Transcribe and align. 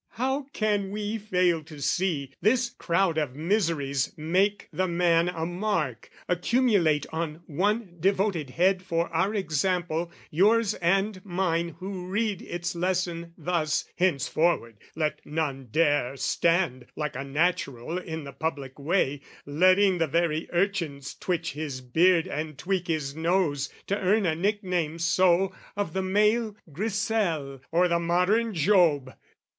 How 0.13 0.47
can 0.51 0.89
we 0.89 1.19
fail 1.19 1.63
to 1.65 1.79
see, 1.79 2.33
This 2.41 2.71
crowd 2.71 3.19
of 3.19 3.35
miseries 3.35 4.11
make 4.17 4.67
the 4.73 4.87
man 4.87 5.29
a 5.29 5.45
mark, 5.45 6.09
Accumulate 6.27 7.05
on 7.13 7.43
one 7.45 7.97
devoted 7.99 8.49
head 8.49 8.81
For 8.81 9.09
our 9.09 9.35
example, 9.35 10.11
yours 10.31 10.73
and 10.73 11.23
mine 11.23 11.75
who 11.77 12.07
read 12.07 12.41
Its 12.41 12.73
lesson 12.73 13.35
thus 13.37 13.85
"Henceforward 13.95 14.77
let 14.95 15.23
none 15.23 15.67
dare 15.69 16.17
"Stand, 16.17 16.87
like 16.95 17.15
a 17.15 17.23
natural 17.23 17.99
in 17.99 18.23
the 18.23 18.33
public 18.33 18.79
way, 18.79 19.21
"Letting 19.45 19.99
the 19.99 20.07
very 20.07 20.49
urchins 20.51 21.13
twitch 21.13 21.51
his 21.51 21.79
beard 21.79 22.27
"And 22.27 22.57
tweak 22.57 22.87
his 22.87 23.15
nose, 23.15 23.69
to 23.85 23.99
earn 23.99 24.25
a 24.25 24.33
nickname 24.33 24.97
so, 24.97 25.53
"Of 25.77 25.93
the 25.93 26.01
male 26.01 26.55
Grissel 26.73 27.61
or 27.71 27.87
the 27.87 27.99
modern 27.99 28.55
Job!" 28.55 29.13